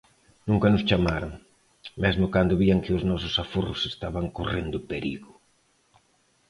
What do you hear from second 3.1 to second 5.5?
nosos aforros estaban correndo perigo.